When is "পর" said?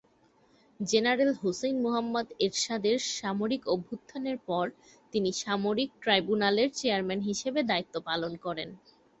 4.47-4.65